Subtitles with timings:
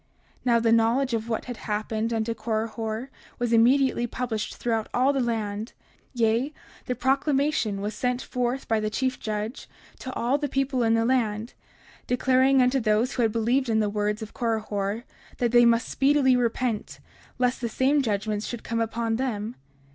[0.37, 5.13] 30:57 Now the knowledge of what had happened unto Korihor was immediately published throughout all
[5.13, 5.73] the land;
[6.15, 6.53] yea,
[6.87, 9.69] the proclamation was sent forth by the chief judge
[9.99, 11.53] to all the people in the land,
[12.07, 15.03] declaring unto those who had believed in the words of Korihor
[15.37, 16.99] that they must speedily repent,
[17.37, 19.53] lest the same judgments would come unto them.